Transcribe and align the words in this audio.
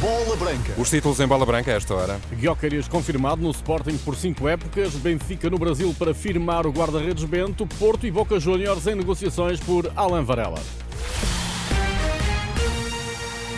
Bola 0.00 0.34
Branca. 0.36 0.74
Os 0.76 0.90
títulos 0.90 1.20
em 1.20 1.28
bola 1.28 1.46
branca 1.46 1.70
a 1.70 1.76
esta 1.76 1.94
hora. 1.94 2.20
Guiocarias 2.32 2.88
confirmado 2.88 3.40
no 3.40 3.52
Sporting 3.52 3.96
por 3.98 4.16
cinco 4.16 4.48
épocas. 4.48 4.94
Benfica 4.94 5.48
no 5.48 5.58
Brasil 5.58 5.94
para 5.96 6.12
firmar 6.12 6.66
o 6.66 6.72
guarda-redes 6.72 7.22
Bento. 7.22 7.64
Porto 7.78 8.04
e 8.04 8.10
Boca 8.10 8.40
Juniors 8.40 8.88
em 8.88 8.96
negociações 8.96 9.60
por 9.60 9.92
Alan 9.94 10.24
Varela. 10.24 10.60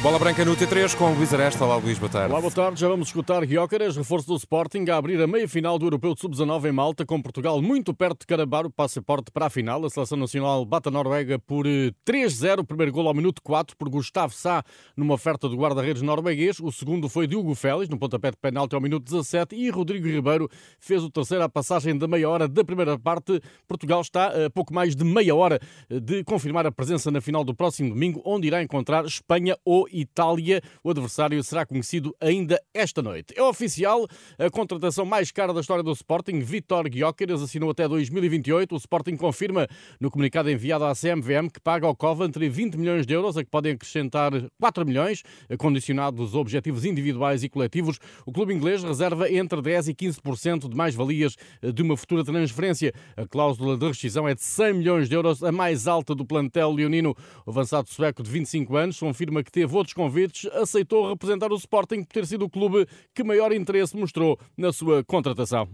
Bola 0.05 0.19
branca 0.19 0.45
no 0.45 0.55
T3 0.55 0.95
com 0.99 1.15
Luís 1.15 1.33
Aresta. 1.33 1.65
Olá, 1.65 1.77
Luís, 1.77 1.99
boa 1.99 2.11
tarde. 2.11 2.31
Olá, 2.31 2.39
boa 2.39 2.53
tarde. 2.53 2.79
Já 2.79 2.87
vamos 2.87 3.09
escutar 3.09 3.43
Guiócaras, 3.47 3.97
reforço 3.97 4.27
do 4.27 4.37
Sporting, 4.37 4.85
a 4.91 4.99
abrir 4.99 5.19
a 5.19 5.27
meia-final 5.27 5.79
do 5.79 5.87
Europeu 5.87 6.15
de 6.15 6.21
Sub-19 6.21 6.69
em 6.69 6.73
Malta, 6.73 7.07
com 7.07 7.23
Portugal 7.23 7.63
muito 7.63 7.95
perto 7.95 8.21
de 8.21 8.27
carabar 8.27 8.67
o 8.67 8.71
passaporte 8.71 9.31
para 9.33 9.47
a 9.47 9.51
final. 9.51 9.83
A 9.83 9.89
Seleção 9.89 10.19
Nacional 10.19 10.63
bate 10.67 10.89
a 10.89 10.91
Noruega 10.91 11.39
por 11.39 11.65
3-0. 11.65 12.59
O 12.59 12.65
primeiro 12.65 12.93
gol 12.93 13.09
ao 13.09 13.15
minuto 13.15 13.41
4 13.43 13.75
por 13.79 13.89
Gustavo 13.89 14.35
Sá, 14.35 14.63
numa 14.95 15.15
oferta 15.15 15.49
do 15.49 15.57
guarda-redes 15.57 16.03
norueguês. 16.03 16.61
O 16.61 16.71
segundo 16.71 17.09
foi 17.09 17.27
de 17.27 17.35
Hugo 17.35 17.55
Félix, 17.55 17.89
no 17.89 17.99
pontapé 17.99 18.31
de 18.31 18.37
penalti 18.37 18.75
ao 18.75 18.83
minuto 18.83 19.05
17. 19.05 19.57
E 19.57 19.71
Rodrigo 19.71 20.07
Ribeiro 20.07 20.51
fez 20.79 21.03
o 21.03 21.09
terceiro 21.09 21.45
à 21.45 21.49
passagem 21.49 21.97
da 21.97 22.07
meia 22.07 22.29
hora 22.29 22.47
da 22.47 22.63
primeira 22.63 22.99
parte. 22.99 23.41
Portugal 23.67 24.03
está 24.03 24.27
a 24.27 24.51
pouco 24.51 24.75
mais 24.75 24.95
de 24.95 25.03
meia 25.03 25.35
hora 25.35 25.59
de 25.89 26.23
confirmar 26.25 26.67
a 26.67 26.71
presença 26.71 27.11
na 27.11 27.23
final 27.23 27.43
do 27.43 27.55
próximo 27.55 27.89
domingo, 27.89 28.21
onde 28.23 28.49
irá 28.49 28.63
encontrar 28.63 29.07
Espanha 29.07 29.57
ou 29.65 29.89
Itália. 29.95 30.61
O 30.83 30.91
adversário 30.91 31.43
será 31.43 31.65
conhecido 31.65 32.15
ainda 32.21 32.61
esta 32.75 33.01
noite. 33.01 33.33
É 33.37 33.43
oficial 33.43 34.07
a 34.39 34.51
contratação 34.51 35.05
mais 35.05 35.31
cara 35.31 35.53
da 35.55 35.61
história 35.61 35.83
do 35.83 35.93
Sporting. 35.93 36.41
Vitor 36.41 36.89
Gyökeres 36.91 37.41
assinou 37.41 37.71
até 37.71 37.89
2028. 37.89 38.75
O 38.75 38.79
Sporting 38.79 39.17
confirma 39.17 39.67
no 40.01 40.11
comunicado 40.11 40.51
enviado 40.51 40.85
à 40.85 40.95
CMVM 40.95 41.49
que 41.53 41.61
paga 41.61 41.87
ao 41.87 41.95
Coventry 41.95 42.49
20 42.49 42.77
milhões 42.77 43.07
de 43.07 43.15
euros, 43.15 43.37
a 43.37 43.45
que 43.45 43.51
podem 43.51 43.73
acrescentar 43.73 44.33
4 44.61 44.85
milhões, 44.85 45.23
condicionados 45.59 46.35
objetivos 46.35 46.85
individuais 46.85 47.45
e 47.45 47.49
coletivos. 47.49 47.99
O 48.27 48.33
clube 48.33 48.53
inglês 48.53 48.83
reserva 48.83 49.31
entre 49.31 49.63
10 49.63 49.89
e 49.89 49.95
15% 49.95 50.69
de 50.69 50.77
mais-valias 50.77 51.37
de 51.63 51.83
uma 51.83 51.97
futura 51.97 52.25
transferência. 52.25 52.93
A 53.17 53.27
cláusula 53.27 53.77
de 53.77 53.87
rescisão 53.87 54.29
é 54.29 54.35
de 54.35 54.43
100 54.43 54.75
milhões 54.75 55.09
de 55.09 55.15
euros, 55.15 55.43
a 55.43 55.53
mais 55.53 55.87
alta 55.87 56.15
do 56.15 56.25
plantel 56.25 56.73
leonino. 56.73 57.15
O 57.47 57.51
avançado 57.51 57.89
sueco 57.89 58.23
de 58.23 58.31
25 58.31 58.77
anos 58.77 58.99
confirma 58.99 59.43
que 59.43 59.53
teve 59.53 59.75
outros 59.85 59.93
convites, 59.93 60.51
aceitou 60.55 61.09
representar 61.09 61.53
o 61.53 61.57
Sporting 61.57 62.03
por 62.03 62.13
ter 62.13 62.27
sido 62.27 62.47
o 62.47 62.51
clube 62.51 62.87
que 63.15 63.23
maior 63.23 63.53
interesse 63.53 63.97
mostrou 63.97 64.39
na 64.57 64.73
sua 64.73 65.05
contratação. 65.05 65.69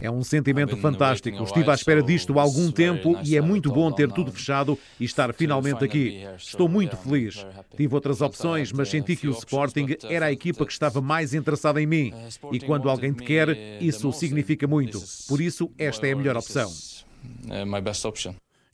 É 0.00 0.10
um 0.10 0.24
sentimento 0.24 0.76
fantástico. 0.78 1.42
Estive 1.44 1.70
à 1.70 1.74
espera 1.74 2.02
disto 2.02 2.38
há 2.38 2.42
algum 2.42 2.72
tempo 2.72 3.18
e 3.24 3.36
é 3.36 3.40
muito 3.40 3.70
bom 3.70 3.92
ter 3.92 4.10
tudo 4.10 4.32
fechado 4.32 4.78
e 4.98 5.04
estar 5.04 5.32
finalmente 5.34 5.84
aqui. 5.84 6.26
Estou 6.36 6.68
muito 6.68 6.96
feliz. 6.96 7.46
Tive 7.76 7.94
outras 7.94 8.20
opções, 8.20 8.72
mas 8.72 8.88
senti 8.88 9.14
que 9.14 9.28
o 9.28 9.32
Sporting 9.32 9.86
era 10.08 10.26
a 10.26 10.32
equipa 10.32 10.64
que 10.64 10.72
estava 10.72 11.00
mais 11.00 11.34
interessada 11.34 11.80
em 11.80 11.86
mim. 11.86 12.12
E 12.50 12.58
quando 12.58 12.88
alguém 12.88 13.12
te 13.12 13.22
quer, 13.22 13.82
isso 13.82 14.10
significa 14.12 14.66
muito. 14.66 15.02
Por 15.28 15.40
isso, 15.40 15.70
esta 15.78 16.06
é 16.06 16.12
a 16.12 16.16
melhor 16.16 16.36
opção. 16.36 16.70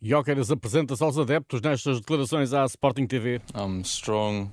Jóqueres 0.00 0.50
apresenta-se 0.50 1.02
aos 1.02 1.18
adeptos 1.18 1.60
nestas 1.60 1.98
declarações 1.98 2.52
à 2.52 2.64
Sporting 2.64 3.06
TV. 3.06 3.40
I'm 3.56 3.80
strong, 3.82 4.48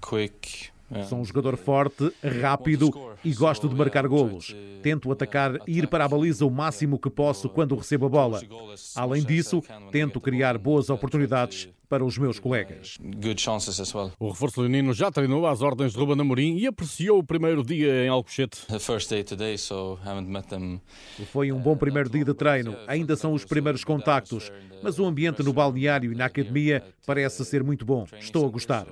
quick, 0.00 0.70
Sou 1.06 1.18
um 1.18 1.24
jogador 1.24 1.56
forte, 1.58 2.10
rápido 2.40 2.90
e 3.22 3.34
gosto 3.34 3.68
de 3.68 3.74
marcar 3.74 4.08
golos. 4.08 4.56
Tento 4.82 5.12
atacar 5.12 5.58
e 5.66 5.78
ir 5.78 5.86
para 5.86 6.06
a 6.06 6.08
baliza 6.08 6.46
o 6.46 6.50
máximo 6.50 6.98
que 6.98 7.10
posso 7.10 7.48
quando 7.48 7.76
recebo 7.76 8.06
a 8.06 8.08
bola. 8.08 8.40
Além 8.96 9.22
disso, 9.22 9.62
tento 9.92 10.18
criar 10.18 10.56
boas 10.56 10.88
oportunidades 10.88 11.68
para 11.88 12.04
os 12.04 12.18
meus 12.18 12.38
colegas. 12.38 12.98
O 14.18 14.28
reforço 14.28 14.60
leonino 14.60 14.92
já 14.92 15.10
treinou 15.10 15.46
às 15.46 15.62
ordens 15.62 15.92
de 15.92 15.98
Ruben 15.98 16.20
Amorim 16.20 16.56
e 16.56 16.66
apreciou 16.66 17.18
o 17.18 17.24
primeiro 17.24 17.64
dia 17.64 18.04
em 18.04 18.08
Alcochete. 18.08 18.58
Foi 21.32 21.50
um 21.50 21.58
bom 21.58 21.76
primeiro 21.76 22.10
dia 22.10 22.24
de 22.24 22.34
treino. 22.34 22.76
Ainda 22.86 23.16
são 23.16 23.32
os 23.32 23.44
primeiros 23.44 23.84
contactos, 23.84 24.52
mas 24.82 24.98
o 24.98 25.06
ambiente 25.06 25.42
no 25.42 25.52
balneário 25.52 26.12
e 26.12 26.14
na 26.14 26.26
academia 26.26 26.82
parece 27.06 27.44
ser 27.44 27.62
muito 27.64 27.84
bom. 27.84 28.06
Estou 28.18 28.46
a 28.46 28.48
gostar. 28.50 28.86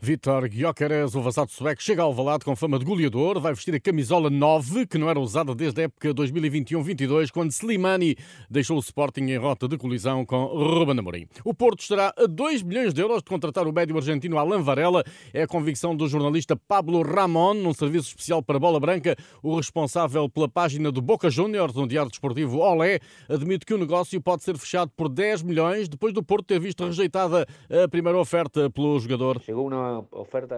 Vitor 0.00 0.48
Gyökeres, 0.48 1.14
o 1.14 1.18
avançado 1.18 1.50
sueco, 1.50 1.82
chega 1.82 2.02
ao 2.02 2.14
Valado 2.14 2.44
com 2.44 2.54
fama 2.56 2.78
de 2.78 2.84
goleador, 2.84 3.40
vai 3.40 3.52
vestir 3.54 3.74
a 3.74 3.80
camisola 3.80 4.28
9, 4.30 4.86
que 4.86 4.98
não 4.98 5.08
era 5.08 5.18
usada 5.20 5.54
desde 5.54 5.80
a 5.80 5.84
época 5.84 6.12
2021-22, 6.14 7.30
quando 7.30 7.50
Slimani 7.50 8.16
deixou 8.50 8.76
o 8.76 8.80
Sporting 8.80 9.22
em 9.22 9.36
rota 9.38 9.66
de 9.68 9.76
colisão 9.78 10.24
com 10.24 10.44
Ruben 10.44 10.98
Amorim. 10.98 11.23
O 11.44 11.54
Porto 11.54 11.80
estará 11.80 12.12
a 12.16 12.26
2 12.26 12.62
milhões 12.62 12.94
de 12.94 13.00
euros 13.00 13.18
de 13.18 13.24
contratar 13.24 13.66
o 13.66 13.72
médio 13.72 13.96
argentino 13.96 14.38
Alan 14.38 14.62
Varela, 14.62 15.04
é 15.32 15.42
a 15.42 15.46
convicção 15.46 15.96
do 15.96 16.06
jornalista 16.06 16.56
Pablo 16.56 17.02
Ramon, 17.02 17.54
num 17.54 17.72
serviço 17.72 18.08
especial 18.08 18.42
para 18.42 18.58
Bola 18.58 18.80
Branca, 18.80 19.16
o 19.42 19.56
responsável 19.56 20.28
pela 20.28 20.48
página 20.48 20.90
do 20.90 21.00
Boca 21.00 21.30
Juniors, 21.30 21.74
no 21.74 21.86
diário 21.86 22.10
desportivo 22.10 22.58
Olé, 22.58 23.00
admite 23.28 23.64
que 23.66 23.74
o 23.74 23.78
negócio 23.78 24.20
pode 24.20 24.42
ser 24.42 24.56
fechado 24.58 24.90
por 24.96 25.08
10 25.08 25.42
milhões, 25.42 25.88
depois 25.88 26.12
do 26.12 26.22
Porto 26.22 26.46
ter 26.46 26.60
visto 26.60 26.84
rejeitada 26.84 27.46
a 27.70 27.88
primeira 27.88 28.18
oferta 28.18 28.70
pelo 28.70 28.98
jogador. 28.98 29.40
Chegou 29.40 29.66
uma 29.66 30.04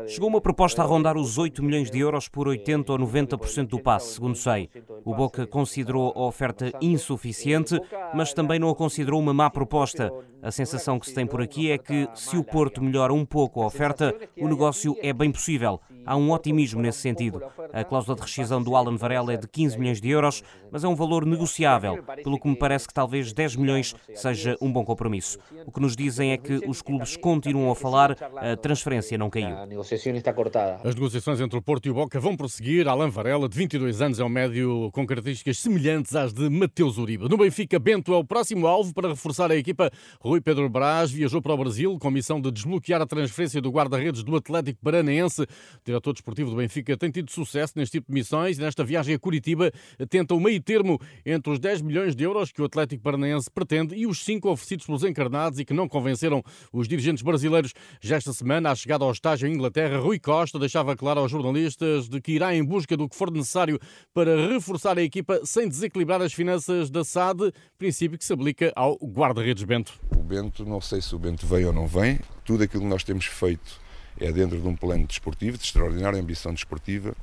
Chegou 0.07 0.29
uma 0.29 0.41
proposta 0.41 0.83
a 0.83 0.85
rondar 0.85 1.17
os 1.17 1.39
8 1.39 1.63
milhões 1.63 1.91
de 1.91 1.99
euros 1.99 2.29
por 2.29 2.49
80 2.49 2.93
ou 2.93 2.99
90% 2.99 3.67
do 3.69 3.81
passe, 3.81 4.15
segundo 4.15 4.37
sei. 4.37 4.69
O 5.05 5.15
Boca 5.15 5.47
considerou 5.47 6.13
a 6.17 6.27
oferta 6.27 6.73
insuficiente, 6.81 7.81
mas 8.15 8.33
também 8.33 8.59
não 8.59 8.71
a 8.71 8.75
considerou 8.75 9.21
uma 9.21 9.35
má 9.35 9.51
proposta. 9.51 10.13
A 10.43 10.51
sensação 10.51 10.99
que 10.99 11.07
se 11.07 11.15
tem 11.15 11.27
por 11.27 11.43
aqui 11.43 11.71
é 11.71 11.79
que, 11.79 12.09
se 12.15 12.37
o 12.37 12.45
Porto 12.45 12.83
melhora 12.83 13.13
um 13.13 13.25
pouco 13.25 13.63
a 13.63 13.67
oferta, 13.67 14.15
o 14.37 14.47
negócio 14.47 14.97
é 15.03 15.13
bem 15.13 15.33
possível. 15.33 15.81
Há 16.05 16.17
um 16.17 16.31
otimismo 16.31 16.81
nesse 16.81 16.99
sentido. 16.99 17.43
A 17.73 17.83
cláusula 17.83 18.15
de 18.15 18.23
rescisão 18.23 18.63
do 18.63 18.77
Alan 18.77 18.97
Varela 18.97 19.33
é 19.33 19.37
de 19.37 19.49
15 19.49 19.77
milhões 19.79 20.01
de 20.01 20.09
euros, 20.09 20.43
mas 20.71 20.85
é 20.85 20.89
um 20.89 20.95
valor 20.95 21.27
negociável, 21.27 22.03
pelo 22.23 22.39
que 22.39 22.47
me 22.47 22.55
parece 22.55 22.87
que 22.87 22.95
talvez 22.95 23.33
10 23.33 23.57
milhões 23.57 23.95
seja 24.15 24.57
um 24.61 24.73
bom 24.73 24.85
compromisso. 24.85 25.39
O 25.67 25.73
que 25.73 25.81
nos 25.81 25.97
dizem 25.97 26.31
é 26.31 26.37
que 26.37 26.61
os 26.69 26.81
clubes 26.81 27.17
continuam 27.17 27.71
a 27.71 27.75
falar, 27.75 28.17
a 28.37 28.57
transferência 28.57 29.19
não 29.19 29.29
caiu. 29.29 29.57
As 30.85 30.95
negociações 30.95 31.41
entre 31.41 31.59
o 31.59 31.63
Porto 31.63 31.87
e 31.87 31.91
o 31.91 31.95
Boca 31.95 32.21
vão 32.21 32.37
prosseguir. 32.37 32.87
Alan 32.87 33.09
Varela, 33.09 33.49
de 33.49 33.57
22 33.57 34.01
anos, 34.01 34.21
é 34.21 34.25
um 34.25 34.29
médio 34.29 34.91
com 34.93 35.05
características 35.05 35.59
semelhantes 35.59 36.15
às 36.15 36.33
de 36.33 36.49
Mateus 36.49 36.99
Uribe. 36.99 37.29
No 37.29 37.37
Benfica, 37.37 37.79
Bento 37.79 38.15
é 38.15 38.17
o 38.17 38.25
próximo 38.25 38.67
alvo 38.67 38.95
para 38.95 39.09
reforçar 39.09 39.51
a 39.51 39.57
equipa. 39.57 39.91
Rui 40.27 40.41
Pedro 40.41 40.69
Brás 40.69 41.13
viajou 41.13 41.41
para 41.41 41.55
o 41.55 41.57
Brasil 41.57 41.97
com 42.01 42.09
a 42.09 42.11
missão 42.11 42.41
de 42.41 42.51
desbloquear 42.51 43.01
a 43.01 43.07
transferência 43.07 43.61
do 43.61 43.71
guarda-redes 43.71 44.25
do 44.25 44.35
Atlético 44.35 44.81
Paranaense. 44.83 45.43
O 45.43 45.47
diretor 45.85 46.13
desportivo 46.13 46.51
do 46.51 46.57
Benfica 46.57 46.97
tem 46.97 47.13
tido 47.13 47.31
sucesso 47.31 47.75
neste 47.77 47.93
tipo 47.93 48.09
de 48.09 48.15
missões 48.15 48.59
e 48.59 48.61
nesta 48.61 48.83
viagem 48.83 49.15
a 49.15 49.21
Curitiba 49.21 49.71
tenta 50.11 50.35
o 50.35 50.41
meio 50.41 50.61
termo 50.61 50.99
entre 51.25 51.53
os 51.53 51.61
10 51.61 51.81
milhões 51.83 52.17
de 52.17 52.25
euros 52.25 52.51
que 52.51 52.61
o 52.61 52.65
Atlético 52.65 53.05
Paranaense 53.05 53.49
pretende 53.49 53.95
e 53.95 54.05
os 54.05 54.25
5 54.25 54.51
oferecidos 54.51 54.87
pelos 54.87 55.05
encarnados 55.05 55.61
e 55.61 55.65
que 55.65 55.73
não 55.73 55.89
convenceram 55.89 56.43
os 56.73 56.89
dirigentes 56.89 57.23
brasileiros. 57.23 57.73
Já 58.01 58.17
esta 58.17 58.33
semana, 58.33 58.73
à 58.73 58.75
chegada 58.75 59.05
ao 59.05 59.13
estágio 59.13 59.49
em 59.49 59.55
Inglaterra, 59.55 60.01
Rui 60.01 60.19
Costa 60.19 60.59
deixava 60.59 60.97
claro 60.97 61.21
aos 61.21 61.31
jornalistas 61.31 62.09
de 62.09 62.21
que 62.21 62.33
irá 62.33 62.53
em 62.53 62.65
busca 62.65 62.97
do 62.97 63.09
que 63.09 63.15
for 63.15 63.31
necessário 63.31 63.79
para 64.13 64.49
reforçar 64.49 64.99
a 64.99 65.03
equipa 65.03 65.41
sem 65.45 65.69
desequilibrar 65.69 66.21
as 66.21 66.33
finanças 66.33 66.91
da 66.91 67.05
SAD, 67.05 67.53
princípio 67.79 68.19
que 68.19 68.25
se 68.25 68.33
aplica 68.33 68.73
ao 68.75 68.97
guarda-redes 68.97 69.63
Bento. 69.63 70.01
Bento, 70.27 70.65
não 70.67 70.81
sei 70.81 71.01
se 71.01 71.15
o 71.15 71.19
Bento 71.19 71.47
vem 71.47 71.65
ou 71.65 71.73
não 71.73 71.87
vem, 71.87 72.19
tudo 72.45 72.65
aquilo 72.65 72.83
que 72.83 72.89
nós 72.89 73.05
temos 73.05 73.27
feito 73.27 73.81
é 74.19 74.33
dentro 74.33 74.61
de 74.61 74.67
um 74.67 74.75
plano 74.75 75.07
desportivo, 75.07 75.57
de 75.57 75.65
extraordinária 75.65 76.21
ambição 76.21 76.53
desportiva, 76.53 77.15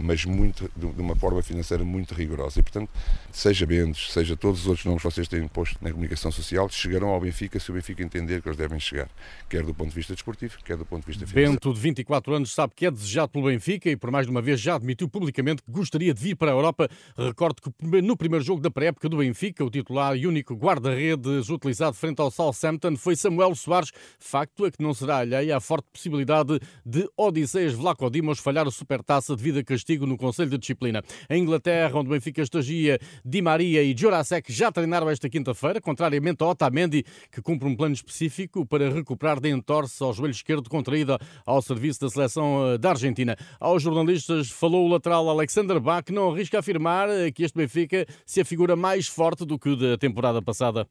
mas 0.00 0.24
muito, 0.24 0.70
de 0.76 1.00
uma 1.00 1.16
forma 1.16 1.42
financeira 1.42 1.84
muito 1.84 2.14
rigorosa. 2.14 2.60
E, 2.60 2.62
portanto, 2.62 2.90
seja 3.32 3.66
Bendes, 3.66 4.12
seja 4.12 4.36
todos 4.36 4.60
os 4.60 4.66
outros 4.66 4.84
nomes 4.84 5.02
que 5.02 5.10
vocês 5.10 5.28
têm 5.28 5.46
posto 5.48 5.76
na 5.80 5.90
comunicação 5.90 6.30
social, 6.30 6.68
chegarão 6.68 7.08
ao 7.08 7.20
Benfica 7.20 7.58
se 7.58 7.70
o 7.70 7.74
Benfica 7.74 8.02
entender 8.02 8.42
que 8.42 8.48
eles 8.48 8.58
devem 8.58 8.78
chegar, 8.80 9.08
quer 9.48 9.62
do 9.62 9.74
ponto 9.74 9.90
de 9.90 9.94
vista 9.94 10.14
desportivo, 10.14 10.56
quer 10.64 10.76
do 10.76 10.84
ponto 10.84 11.02
de 11.02 11.06
vista 11.06 11.26
financeiro. 11.26 11.52
Bento, 11.52 11.72
de 11.72 11.80
24 11.80 12.34
anos, 12.34 12.52
sabe 12.52 12.72
que 12.74 12.86
é 12.86 12.90
desejado 12.90 13.32
pelo 13.32 13.46
Benfica 13.46 13.90
e, 13.90 13.96
por 13.96 14.10
mais 14.10 14.26
de 14.26 14.30
uma 14.30 14.42
vez, 14.42 14.60
já 14.60 14.76
admitiu 14.76 15.08
publicamente 15.08 15.62
que 15.62 15.70
gostaria 15.70 16.12
de 16.12 16.20
vir 16.20 16.36
para 16.36 16.50
a 16.50 16.54
Europa. 16.54 16.88
Recordo 17.16 17.60
que 17.60 17.70
no 18.02 18.16
primeiro 18.16 18.44
jogo 18.44 18.60
da 18.60 18.70
pré-época 18.70 19.08
do 19.08 19.18
Benfica, 19.18 19.64
o 19.64 19.70
titular 19.70 20.16
e 20.16 20.26
único 20.26 20.54
guarda-redes 20.54 21.48
utilizado 21.48 21.94
frente 21.94 22.20
ao 22.20 22.30
Southampton 22.30 22.96
foi 22.96 23.16
Samuel 23.16 23.54
Soares. 23.54 23.92
Facto 24.18 24.66
é 24.66 24.70
que 24.70 24.82
não 24.82 24.94
será 24.94 25.18
alheia 25.18 25.56
à 25.56 25.60
forte 25.60 25.86
possibilidade 25.92 26.60
de 26.84 27.08
Odisseias 27.16 27.72
Vlaco 27.72 28.10
Dimos 28.10 28.38
falhar 28.38 28.66
a 28.66 28.70
supertaça 28.70 29.36
devido 29.36 29.58
a 29.58 29.59
de 29.60 29.64
castigo 29.64 30.06
no 30.06 30.16
Conselho 30.16 30.50
de 30.50 30.58
Disciplina. 30.58 31.02
Em 31.28 31.42
Inglaterra, 31.42 31.98
onde 31.98 32.08
o 32.08 32.12
Benfica 32.12 32.42
estagia, 32.42 32.98
Di 33.24 33.42
Maria 33.42 33.82
e 33.82 33.96
Jurasek 33.96 34.52
já 34.52 34.72
treinaram 34.72 35.08
esta 35.08 35.28
quinta-feira, 35.28 35.80
contrariamente 35.80 36.42
a 36.42 36.46
Otamendi, 36.46 37.04
que 37.30 37.42
cumpre 37.42 37.68
um 37.68 37.76
plano 37.76 37.94
específico 37.94 38.66
para 38.66 38.90
recuperar 38.90 39.40
de 39.40 39.48
entorse 39.48 40.02
ao 40.02 40.12
joelho 40.12 40.32
esquerdo 40.32 40.68
contraída 40.68 41.18
ao 41.44 41.60
serviço 41.62 42.00
da 42.00 42.08
seleção 42.08 42.72
eh, 42.72 42.78
da 42.78 42.90
Argentina. 42.90 43.36
Aos 43.58 43.82
jornalistas 43.82 44.50
falou 44.50 44.86
o 44.86 44.88
lateral 44.88 45.28
Alexander 45.28 45.78
Bach, 45.78 46.04
que 46.04 46.12
não 46.12 46.32
arrisca 46.32 46.58
afirmar 46.58 47.08
eh, 47.08 47.30
que 47.30 47.42
este 47.42 47.56
Benfica 47.56 48.06
se 48.24 48.40
afigura 48.40 48.76
mais 48.76 49.06
forte 49.06 49.44
do 49.44 49.58
que 49.58 49.70
o 49.70 49.76
da 49.76 49.96
temporada 49.98 50.40
passada. 50.42 50.86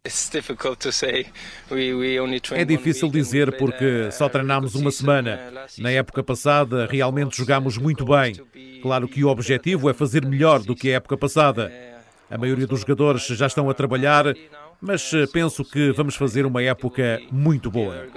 É 2.62 2.66
difícil 2.66 3.10
dizer 3.10 3.58
porque 3.58 4.12
só 4.12 4.30
treinámos 4.30 4.76
uma 4.76 4.92
semana. 4.92 5.40
Na 5.78 5.92
época 5.92 6.24
passada, 6.24 6.86
realmente 6.86 7.38
jogámos 7.38 7.78
muito 7.78 8.06
bem. 8.06 8.34
Claro 8.82 9.08
que 9.08 9.24
o 9.24 9.28
objetivo 9.30 9.90
é 9.90 9.94
fazer 9.94 10.26
melhor 10.26 10.60
do 10.60 10.76
que 10.76 10.92
a 10.92 10.96
época 10.96 11.18
passada. 11.18 11.72
A 12.30 12.38
maioria 12.38 12.68
dos 12.68 12.82
jogadores 12.82 13.26
já 13.26 13.48
estão 13.48 13.70
a 13.70 13.74
trabalhar, 13.74 14.26
mas 14.80 15.12
eh, 15.14 15.26
penso 15.28 15.66
que 15.66 15.92
vamos 15.92 16.16
fazer 16.16 16.46
uma 16.46 16.62
época 16.62 17.20
muito 17.32 17.70
boa. 17.72 18.08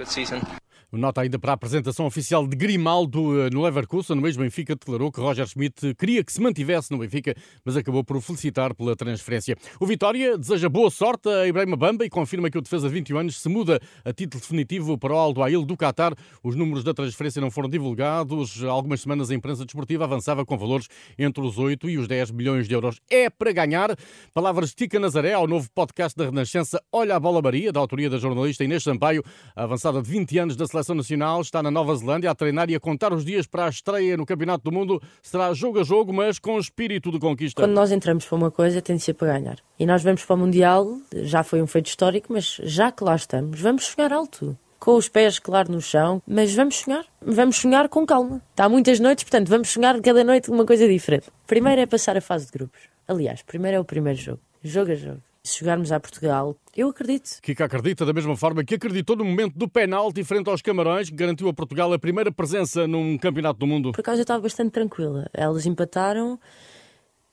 Nota 0.95 1.21
ainda 1.21 1.39
para 1.39 1.53
a 1.53 1.55
apresentação 1.55 2.05
oficial 2.05 2.45
de 2.45 2.55
Grimaldo 2.55 3.41
eh, 3.41 3.49
no 3.51 3.63
Leverkusen. 3.63 4.15
No 4.15 4.21
mesmo 4.21 4.43
Benfica 4.43 4.75
declarou 4.75 5.11
que 5.11 5.19
Roger 5.19 5.47
Schmidt 5.47 5.95
queria 5.95 6.23
que 6.23 6.31
se 6.31 6.39
mantivesse 6.39 6.91
no 6.91 6.99
Benfica, 6.99 7.33
mas 7.65 7.75
acabou 7.75 8.03
por 8.03 8.21
felicitar 8.21 8.75
pela 8.75 8.95
transferência. 8.95 9.57
O 9.79 9.87
Vitória 9.87 10.37
deseja 10.37 10.69
boa 10.69 10.91
sorte 10.91 11.27
a 11.29 11.47
Ibrahima 11.47 11.75
Bamba 11.75 12.05
e 12.05 12.09
confirma 12.11 12.47
que 12.47 12.59
o 12.59 12.61
defesa 12.61 12.87
de 12.87 12.93
21 12.93 13.17
anos 13.17 13.41
se 13.41 13.49
muda 13.49 13.79
a 14.05 14.13
título 14.13 14.39
definitivo 14.39 14.95
para 14.95 15.13
o 15.13 15.17
Aldo 15.17 15.41
Ail 15.41 15.65
do 15.65 15.75
Qatar. 15.75 16.13
Os 16.43 16.55
números 16.55 16.83
da 16.83 16.93
transferência 16.93 17.41
não 17.41 17.49
foram 17.49 17.67
divulgados. 17.67 18.63
Há 18.63 18.69
algumas 18.69 19.01
semanas 19.01 19.31
a 19.31 19.33
imprensa 19.33 19.65
desportiva 19.65 20.03
avançava 20.03 20.45
com 20.45 20.55
valores 20.55 20.87
entre 21.17 21.43
os 21.43 21.57
8 21.57 21.89
e 21.89 21.97
os 21.97 22.07
10 22.07 22.29
milhões 22.29 22.67
de 22.67 22.75
euros. 22.75 23.01
É 23.09 23.31
para 23.31 23.51
ganhar. 23.51 23.97
Palavras 24.31 24.69
de 24.69 24.75
Tica 24.75 24.99
Nazaré 24.99 25.33
ao 25.33 25.47
novo 25.47 25.67
podcast 25.73 26.15
da 26.15 26.25
Renascença 26.25 26.79
Olha 26.91 27.15
a 27.15 27.19
Bola 27.19 27.41
Maria, 27.41 27.71
da 27.71 27.79
autoria 27.79 28.11
da 28.11 28.19
jornalista 28.19 28.63
Inês 28.63 28.83
Sampaio, 28.83 29.23
avançada 29.55 29.99
de 29.99 30.07
20 30.07 30.37
anos 30.37 30.55
da 30.55 30.67
seleção 30.67 30.82
seleção 30.83 30.95
nacional 30.95 31.41
está 31.41 31.63
na 31.63 31.71
Nova 31.71 31.95
Zelândia 31.95 32.29
a 32.29 32.35
treinar 32.35 32.69
e 32.69 32.75
a 32.75 32.79
contar 32.79 33.13
os 33.13 33.23
dias 33.23 33.47
para 33.47 33.65
a 33.65 33.69
estreia 33.69 34.17
no 34.17 34.25
Campeonato 34.25 34.63
do 34.63 34.71
Mundo. 34.71 35.01
Será 35.21 35.53
jogo 35.53 35.79
a 35.79 35.83
jogo, 35.83 36.13
mas 36.13 36.37
com 36.37 36.59
espírito 36.59 37.11
de 37.11 37.19
conquista. 37.19 37.61
Quando 37.61 37.73
nós 37.73 37.91
entramos 37.91 38.25
para 38.25 38.35
uma 38.35 38.51
coisa, 38.51 38.81
tem 38.81 38.97
de 38.97 39.03
ser 39.03 39.13
para 39.13 39.33
ganhar. 39.33 39.57
E 39.79 39.85
nós 39.85 40.03
vamos 40.03 40.23
para 40.23 40.35
o 40.35 40.37
Mundial, 40.37 40.97
já 41.13 41.43
foi 41.43 41.61
um 41.61 41.67
feito 41.67 41.87
histórico, 41.87 42.31
mas 42.31 42.59
já 42.63 42.91
que 42.91 43.03
lá 43.03 43.15
estamos, 43.15 43.59
vamos 43.59 43.85
sonhar 43.85 44.11
alto 44.11 44.57
com 44.79 44.97
os 44.97 45.07
pés, 45.07 45.39
claro, 45.39 45.71
no 45.71 45.81
chão, 45.81 46.21
mas 46.27 46.53
vamos 46.53 46.75
sonhar, 46.75 47.05
vamos 47.21 47.55
sonhar 47.55 47.87
com 47.87 48.05
calma. 48.05 48.41
Está 48.51 48.67
muitas 48.67 48.99
noites, 48.99 49.23
portanto, 49.23 49.47
vamos 49.47 49.69
sonhar 49.69 49.99
cada 50.01 50.25
noite 50.25 50.51
uma 50.51 50.65
coisa 50.65 50.85
diferente. 50.85 51.27
Primeiro 51.47 51.79
é 51.79 51.85
passar 51.85 52.17
a 52.17 52.21
fase 52.21 52.47
de 52.47 52.51
grupos. 52.51 52.81
Aliás, 53.07 53.41
primeiro 53.41 53.77
é 53.77 53.79
o 53.79 53.85
primeiro 53.85 54.19
jogo, 54.19 54.41
jogo 54.61 54.91
a 54.91 54.95
jogo. 54.95 55.21
Se 55.45 55.59
jogarmos 55.59 55.91
a 55.91 55.99
Portugal, 55.99 56.55
eu 56.73 56.87
acredito. 56.87 57.41
Kika 57.41 57.65
acredita 57.65 58.05
da 58.05 58.13
mesma 58.13 58.33
forma 58.33 58.63
que 58.63 58.75
acreditou 58.75 59.17
no 59.17 59.25
momento 59.25 59.57
do 59.57 59.67
penalti 59.67 60.23
frente 60.23 60.49
aos 60.49 60.61
Camarões, 60.61 61.09
que 61.09 61.15
garantiu 61.17 61.49
a 61.49 61.53
Portugal 61.53 61.91
a 61.91 61.99
primeira 61.99 62.31
presença 62.31 62.87
num 62.87 63.17
campeonato 63.17 63.59
do 63.59 63.67
mundo. 63.67 63.91
Por 63.91 63.99
acaso 63.99 64.19
eu 64.19 64.21
estava 64.21 64.41
bastante 64.41 64.71
tranquila. 64.71 65.29
Elas 65.33 65.65
empataram 65.65 66.39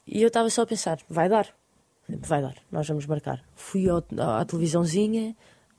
e 0.04 0.22
eu 0.22 0.26
estava 0.26 0.50
só 0.50 0.62
a 0.62 0.66
pensar: 0.66 0.98
vai 1.08 1.28
dar, 1.28 1.46
vai 2.08 2.42
dar, 2.42 2.56
nós 2.72 2.88
vamos 2.88 3.06
marcar. 3.06 3.44
Fui 3.54 3.88
ao, 3.88 4.04
à 4.18 4.44
televisãozinha, 4.44 5.36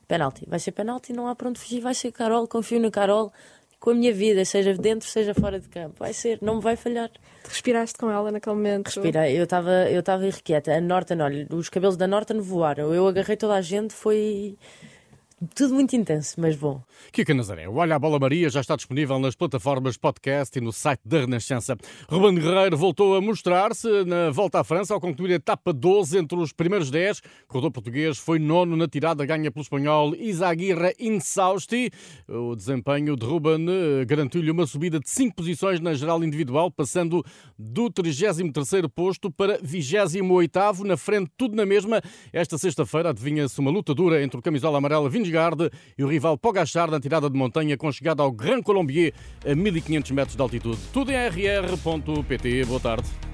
penalti, 0.07 0.45
vai 0.48 0.57
ser 0.57 0.72
penalti, 0.72 1.12
não 1.12 1.28
há 1.28 1.36
para 1.36 1.50
onde 1.50 1.60
fugir, 1.60 1.81
vai 1.81 1.94
ser 1.94 2.13
Carol, 2.13 2.48
confio 2.48 2.80
na 2.80 2.89
Carol 2.89 3.33
com 3.81 3.89
a 3.89 3.94
minha 3.95 4.13
vida, 4.13 4.45
seja 4.45 4.75
dentro, 4.75 5.10
seja 5.10 5.33
fora 5.33 5.60
de 5.60 5.68
campo. 5.68 5.95
Vai 5.98 6.13
ser, 6.13 6.38
não 6.39 6.57
me 6.57 6.62
vai 6.62 6.75
falhar. 6.75 7.10
Respiraste 7.44 7.98
com 7.98 8.12
ela 8.12 8.31
naquele 8.31 8.56
momento? 8.56 8.86
Respirei, 8.86 9.38
eu 9.38 9.44
estava 9.44 9.89
eu 9.89 10.04
irrequieta. 10.22 10.72
A 10.72 10.80
Norton, 10.80 11.19
olha, 11.19 11.48
os 11.50 11.68
cabelos 11.68 11.98
da 11.98 12.06
Norton 12.06 12.39
voaram. 12.42 12.94
Eu 12.94 13.07
agarrei 13.07 13.36
toda 13.36 13.56
a 13.56 13.62
gente, 13.62 13.92
foi 13.92 14.56
tudo 15.56 15.74
muito 15.74 15.96
intenso, 15.96 16.40
mas 16.40 16.56
bom. 16.56 16.82
Kika 17.12 17.34
Nazaré, 17.34 17.68
o 17.68 17.76
Olha 17.76 17.96
a 17.96 18.00
Bola 18.00 18.20
Maria 18.20 18.50
já 18.50 18.62
está 18.62 18.76
disponível 18.76 19.18
nas 19.18 19.36
plataformas 19.36 19.98
podcast 19.98 20.58
e 20.58 20.62
no 20.62 20.72
site 20.72 21.02
da 21.04 21.22
Renascença. 21.22 21.76
Ruben 22.08 22.36
Guerreiro 22.36 22.78
voltou 22.78 23.16
a 23.16 23.22
mostrar-se 23.22 23.88
na 24.06 24.30
volta 24.30 24.60
à 24.60 24.64
França 24.64 24.94
ao 24.94 25.02
concluir 25.02 25.32
a 25.32 25.36
etapa 25.36 25.74
12 25.74 26.18
entre 26.18 26.38
os 26.38 26.54
primeiros 26.54 26.92
10. 26.92 27.20
O 27.20 27.24
corredor 27.48 27.72
português 27.72 28.20
foi 28.20 28.38
nono 28.38 28.78
na 28.78 28.88
tirada 28.88 29.26
ganha 29.26 29.52
pelo 29.52 29.64
espanhol 29.64 30.14
Isaguirre 30.16 30.94
Insausti. 31.00 31.90
O 32.28 32.56
desempenho 32.56 33.16
de 33.16 33.26
Ruben 33.26 33.66
eh, 33.68 34.06
garantiu-lhe 34.06 34.52
uma 34.52 34.68
subida 34.68 35.00
de 35.00 35.10
5 35.10 35.36
posições 35.36 35.80
na 35.80 35.94
geral 35.94 36.24
individual, 36.24 36.70
passando 36.70 37.26
do 37.58 37.90
33º 37.90 38.88
posto 38.90 39.32
para 39.32 39.58
28º, 39.60 40.84
na 40.84 40.98
frente 40.98 41.32
tudo 41.36 41.56
na 41.56 41.66
mesma. 41.66 42.00
Esta 42.32 42.58
sexta-feira 42.58 43.10
adivinha-se 43.10 43.60
uma 43.60 43.72
luta 43.72 43.96
dura 43.96 44.22
entre 44.22 44.38
o 44.38 44.42
camisola 44.42 44.78
amarela 44.78 45.10
E 45.98 46.04
o 46.04 46.07
rival 46.07 46.38
Pogachar 46.38 46.89
na 46.89 47.00
tirada 47.00 47.30
de 47.30 47.38
montanha 47.38 47.78
com 47.78 47.92
chegada 47.92 48.22
ao 48.24 48.31
Grand 48.31 48.62
Colombier 48.62 49.13
a 49.45 49.56
1500 49.56 50.12
metros 50.12 50.36
de 50.36 50.42
altitude. 50.42 50.80
Tudo 50.94 51.12
em 51.12 51.16
rr.pt. 51.16 52.66
Boa 52.66 52.80
tarde. 52.80 53.31